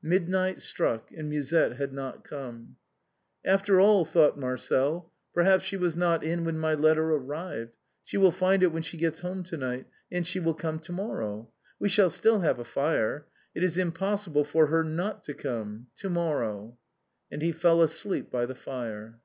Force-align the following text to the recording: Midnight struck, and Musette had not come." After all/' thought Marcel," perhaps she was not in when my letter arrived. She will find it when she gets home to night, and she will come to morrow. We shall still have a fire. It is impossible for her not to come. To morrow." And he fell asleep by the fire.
Midnight 0.00 0.60
struck, 0.62 1.10
and 1.12 1.28
Musette 1.28 1.76
had 1.76 1.92
not 1.92 2.24
come." 2.24 2.76
After 3.54 3.74
all/' 3.76 4.08
thought 4.08 4.38
Marcel," 4.38 5.12
perhaps 5.34 5.64
she 5.64 5.76
was 5.76 5.94
not 5.94 6.24
in 6.24 6.42
when 6.46 6.58
my 6.58 6.72
letter 6.72 7.10
arrived. 7.12 7.76
She 8.02 8.16
will 8.16 8.30
find 8.30 8.62
it 8.62 8.72
when 8.72 8.80
she 8.82 8.96
gets 8.96 9.20
home 9.20 9.42
to 9.42 9.58
night, 9.58 9.86
and 10.10 10.26
she 10.26 10.40
will 10.40 10.54
come 10.54 10.78
to 10.78 10.92
morrow. 10.92 11.50
We 11.78 11.90
shall 11.90 12.08
still 12.08 12.40
have 12.40 12.58
a 12.58 12.64
fire. 12.64 13.26
It 13.54 13.62
is 13.62 13.76
impossible 13.76 14.44
for 14.44 14.68
her 14.68 14.84
not 14.84 15.22
to 15.24 15.34
come. 15.34 15.88
To 15.96 16.08
morrow." 16.08 16.78
And 17.30 17.42
he 17.42 17.52
fell 17.52 17.82
asleep 17.82 18.30
by 18.30 18.46
the 18.46 18.54
fire. 18.54 19.20